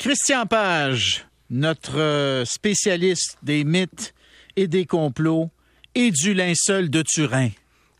[0.00, 4.14] Christian Page, notre euh, spécialiste des mythes
[4.56, 5.50] et des complots
[5.94, 7.50] et du linceul de Turin.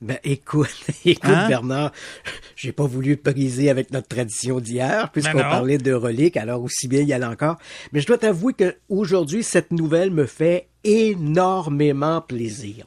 [0.00, 0.74] Ben écoute,
[1.04, 1.46] écoute Hein?
[1.46, 1.92] Bernard,
[2.56, 6.88] j'ai pas voulu briser avec notre tradition d'hier puisqu'on Ben parlait de reliques, alors aussi
[6.88, 7.59] bien y aller encore.
[7.93, 12.87] Mais je dois t'avouer que aujourd'hui cette nouvelle me fait énormément plaisir.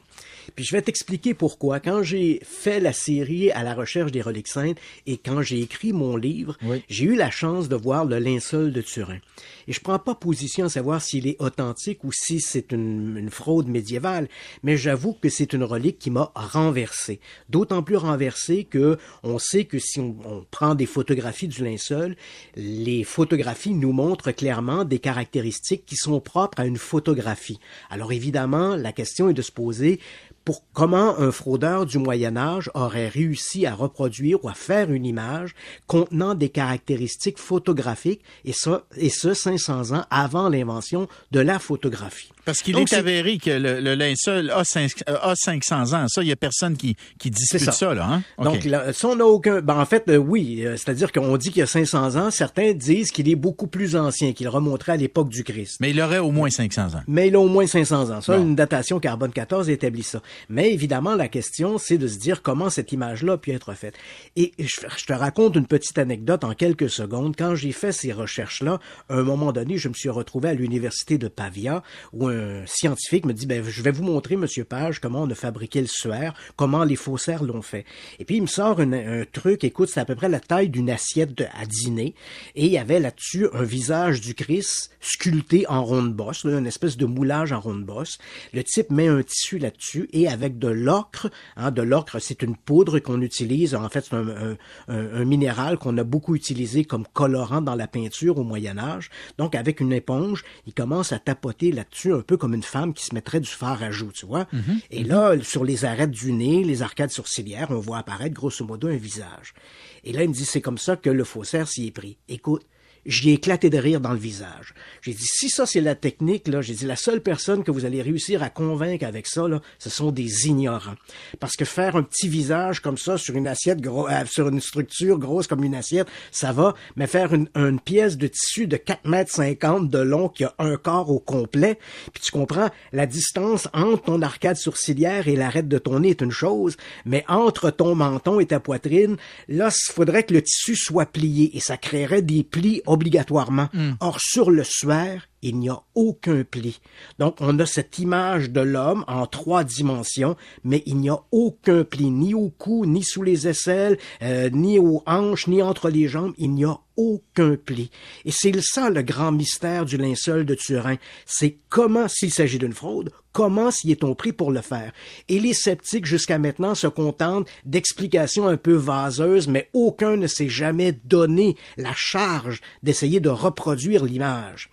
[0.54, 1.80] Puis je vais t'expliquer pourquoi.
[1.80, 5.92] Quand j'ai fait la série à la recherche des reliques saintes et quand j'ai écrit
[5.92, 6.82] mon livre, Oui.
[6.88, 9.18] j'ai eu la chance de voir le linceul de Turin.
[9.66, 13.30] Et je prends pas position à savoir s'il est authentique ou si c'est une, une
[13.30, 14.28] fraude médiévale,
[14.62, 17.20] mais j'avoue que c'est une relique qui m'a renversé.
[17.48, 22.16] D'autant plus renversé que on sait que si on, on prend des photographies du linceul,
[22.56, 27.58] les photographies nous montrent clairement des caractéristiques qui sont propres à une photographie.
[27.90, 30.00] Alors évidemment, la question est de se poser
[30.44, 35.06] pour comment un fraudeur du Moyen Âge aurait réussi à reproduire ou à faire une
[35.06, 35.54] image
[35.86, 42.33] contenant des caractéristiques photographiques et ça et ce 500 ans avant l'invention de la photographie.
[42.44, 46.06] Parce qu'il est avéré que le, le linceul a, cinq- euh, a 500 ans.
[46.08, 47.72] Ça, il y a personne qui, qui dispute ça.
[47.72, 47.94] ça.
[47.94, 48.06] là.
[48.06, 48.22] Hein?
[48.42, 49.60] Donc, là, ça, on n'a aucun.
[49.60, 52.30] Ben, en fait, euh, oui, euh, c'est-à-dire qu'on dit qu'il y a 500 ans.
[52.30, 55.76] Certains disent qu'il est beaucoup plus ancien, qu'il remonterait à l'époque du Christ.
[55.80, 57.02] Mais il aurait au moins 500 ans.
[57.08, 58.20] Mais il a au moins 500 ans.
[58.20, 58.42] Ça, Bon.
[58.42, 60.20] une datation carbone 14 établit ça.
[60.48, 63.94] Mais évidemment, la question, c'est de se dire comment cette image-là a pu être faite.
[64.36, 64.66] Et je,
[64.96, 67.34] je te raconte une petite anecdote en quelques secondes.
[67.36, 71.18] Quand j'ai fait ces recherches-là, à un moment donné, je me suis retrouvé à l'université
[71.18, 71.82] de Pavia,
[72.12, 72.33] où un
[72.66, 75.86] scientifique me dit, ben, je vais vous montrer, monsieur Page, comment on a fabriqué le
[75.86, 77.84] suaire, comment les faussaires l'ont fait.
[78.18, 80.90] Et puis, il me sort un truc, écoute, c'est à peu près la taille d'une
[80.90, 82.14] assiette de- à dîner,
[82.54, 86.66] et il y avait là-dessus un visage du Christ sculpté en ronde bosse, là, une
[86.66, 88.18] espèce de moulage en ronde bosse.
[88.52, 92.56] Le type met un tissu là-dessus, et avec de l'ocre, hein, de l'ocre, c'est une
[92.56, 94.56] poudre qu'on utilise, en fait, c'est un, un-
[94.88, 99.10] un- un minéral qu'on a beaucoup utilisé comme colorant dans la peinture au Moyen Âge.
[99.38, 103.04] Donc, avec une éponge, il commence à tapoter là-dessus, un peu comme une femme qui
[103.04, 104.46] se mettrait du fard à joues, tu vois.
[104.90, 108.88] Et là, sur les arêtes du nez, les arcades sourcilières, on voit apparaître grosso modo
[108.88, 109.54] un visage.
[110.02, 112.18] Et là, il me dit, c'est comme ça que le faussaire s'y est pris.
[112.28, 112.66] Écoute,
[113.06, 114.74] J'y ai éclaté de rire dans le visage.
[115.02, 117.84] J'ai dit, si ça c'est la technique, là, j'ai dit, la seule personne que vous
[117.84, 120.94] allez réussir à convaincre avec ça, là, ce sont des ignorants.
[121.40, 124.60] Parce que faire un petit visage comme ça sur une assiette, gros, euh, sur une
[124.60, 128.76] structure grosse comme une assiette, ça va, mais faire une, une pièce de tissu de
[128.76, 131.78] 4 mètres 50 de long qui a un corps au complet,
[132.12, 136.22] puis tu comprends, la distance entre ton arcade sourcilière et l'arête de ton nez est
[136.22, 139.16] une chose, mais entre ton menton et ta poitrine,
[139.48, 143.68] là, il faudrait que le tissu soit plié et ça créerait des plis obligatoirement.
[144.00, 146.80] Or, sur le suaire, il n'y a aucun pli.
[147.18, 151.84] Donc, on a cette image de l'homme en trois dimensions, mais il n'y a aucun
[151.84, 156.08] pli, ni au cou, ni sous les aisselles, euh, ni aux hanches, ni entre les
[156.08, 156.32] jambes.
[156.38, 157.90] Il n'y a aucun pli.
[158.24, 160.96] Et c'est ça le grand mystère du linceul de Turin.
[161.26, 164.92] C'est comment, s'il s'agit d'une fraude, comment s'y est-on pris pour le faire?
[165.28, 170.48] Et les sceptiques jusqu'à maintenant se contentent d'explications un peu vaseuses, mais aucun ne s'est
[170.48, 174.70] jamais donné la charge d'essayer de reproduire l'image.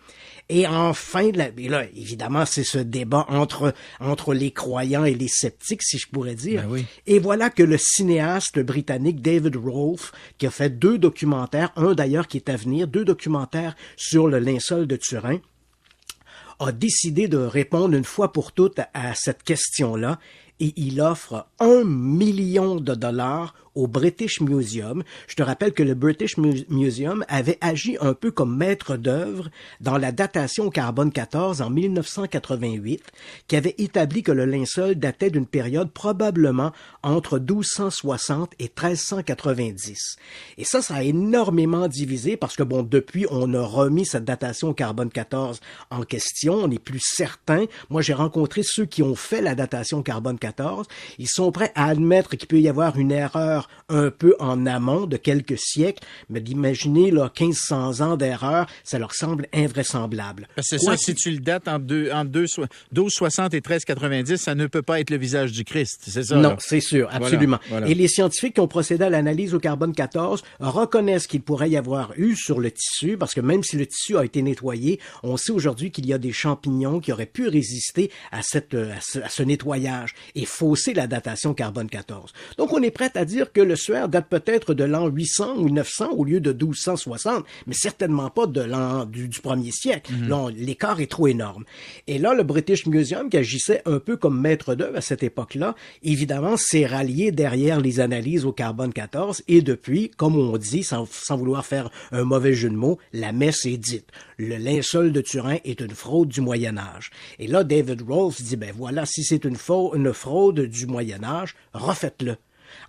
[0.54, 1.32] Et enfin, et
[1.70, 6.36] là, évidemment, c'est ce débat entre, entre les croyants et les sceptiques, si je pourrais
[6.36, 6.64] dire.
[6.64, 6.86] Ben oui.
[7.08, 12.28] Et voilà que le cinéaste britannique David Rolfe, qui a fait deux documentaires, un d'ailleurs
[12.28, 15.38] qui est à venir, deux documentaires sur le linceul de Turin,
[16.60, 20.20] a décidé de répondre une fois pour toutes à cette question-là
[20.60, 25.04] et il offre un million de dollars au British Museum.
[25.28, 29.50] Je te rappelle que le British Mu- Museum avait agi un peu comme maître d'œuvre
[29.80, 33.02] dans la datation carbone 14 en 1988,
[33.48, 36.72] qui avait établi que le linceul datait d'une période probablement
[37.04, 40.16] entre 1260 et 1390.
[40.58, 44.70] Et ça, ça a énormément divisé parce que bon, depuis, on a remis cette datation
[44.70, 46.54] au carbone 14 en question.
[46.56, 47.66] On n'est plus certain.
[47.90, 50.88] Moi, j'ai rencontré ceux qui ont fait la datation au carbone 14.
[51.20, 55.06] Ils sont prêts à admettre qu'il peut y avoir une erreur un peu en amont
[55.06, 60.48] de quelques siècles, mais d'imaginer là 1500 ans d'erreur, ça leur semble invraisemblable.
[60.56, 62.62] Que C'est ça, si tu le dates entre, deux, entre deux so-
[62.92, 66.02] 1260 et 1390, ça ne peut pas être le visage du Christ.
[66.08, 66.36] C'est ça?
[66.36, 67.60] Non, c'est sûr, absolument.
[67.70, 67.88] voilà.
[67.88, 71.78] Et les scientifiques qui ont procédé à l'analyse au carbone 14 reconnaissent qu'il pourrait y
[71.78, 75.38] avoir eu sur le tissu, parce que même si le tissu a été nettoyé, on
[75.38, 79.02] sait aujourd'hui qu'il y a des champignons qui auraient pu résister à, cette, euh, à,
[79.02, 82.32] ce, à ce nettoyage et fausser la datation carbone 14.
[82.58, 85.58] Donc on est prêt à dire dire que le suaire date peut-être de l'an 800
[85.58, 90.12] ou 900 au lieu de 1260, mais certainement pas de l'an du, premier siècle.
[90.14, 90.50] Mhm.
[90.56, 91.64] l'écart est trop énorme.
[92.08, 95.76] Et là, le British Museum, qui agissait un peu comme maître d'œuvre à cette époque-là,
[96.04, 101.08] évidemment, s'est rallié derrière les analyses au carbone 14 et depuis, comme on dit, sans,
[101.10, 104.08] sans vouloir faire un mauvais jeu de mots, la messe est dite.
[104.38, 107.12] Le linceul de Turin est une fraude du Moyen Âge.
[107.40, 109.58] Et là, David Rolfe dit, ben voilà, si c'est une,
[109.94, 112.38] une fraude du Moyen Âge, refaites-le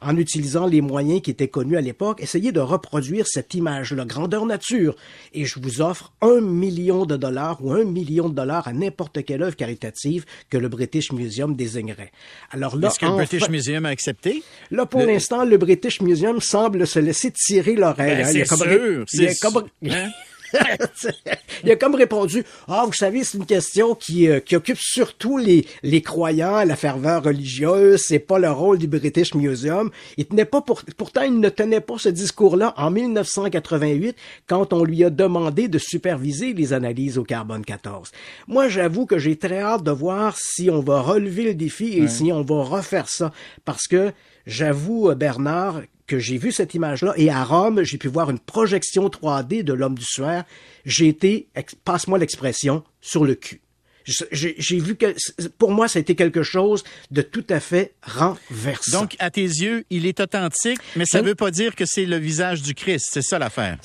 [0.00, 4.46] en utilisant les moyens qui étaient connus à l'époque, essayez de reproduire cette image-là, grandeur
[4.46, 4.96] nature.
[5.32, 9.24] Et je vous offre un million de dollars ou un million de dollars à n'importe
[9.24, 12.12] quelle œuvre caritative que le British Museum désignerait.
[12.50, 14.42] Alors là, est-ce que le British Museum a accepté?
[14.70, 18.22] Là, pour l'instant, le British Museum semble se laisser tirer l'oreille.
[18.22, 19.64] Ben, c'est sûr, c'est comme...
[21.64, 25.38] Il a comme répondu Ah, vous savez, c'est une question qui, euh, qui occupe surtout
[25.38, 29.90] les, les croyants, la ferveur religieuse, c'est pas le rôle du British Museum.
[30.16, 34.16] Il tenait pas pour, pourtant, il ne tenait pas ce discours-là en 1988
[34.46, 38.10] quand on lui a demandé de superviser les analyses au carbone 14.
[38.48, 42.08] Moi, j'avoue que j'ai très hâte de voir si on va relever le défi et
[42.08, 43.32] si on va refaire ça
[43.64, 44.12] parce que
[44.46, 48.38] j'avoue, euh, Bernard, que j'ai vu cette image-là et à Rome, j'ai pu voir une
[48.38, 50.44] projection 3D de l'homme du suaire.
[50.84, 51.48] J'ai été,
[51.86, 53.62] passe-moi l'expression, sur le cul.
[54.30, 55.14] J'ai vu que
[55.56, 59.00] pour moi, ça a été quelque chose de tout à fait renversant.
[59.00, 62.04] Donc, à tes yeux, il est authentique, mais ça ne veut pas dire que c'est
[62.04, 63.06] le visage du Christ.
[63.10, 63.78] C'est ça l'affaire.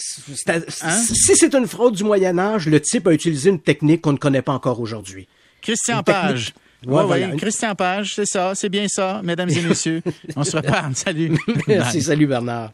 [0.47, 0.61] Hein?
[0.67, 4.17] Si c'est une fraude du Moyen Âge, le type a utilisé une technique qu'on ne
[4.17, 5.29] connaît pas encore aujourd'hui.
[5.61, 6.53] Christian Page.
[6.85, 10.01] Oui, oui, Christian Page, c'est ça, c'est bien ça, mesdames et messieurs.
[10.35, 10.95] On se reparle.
[10.95, 11.37] Salut.
[11.67, 12.71] Merci, salut Bernard.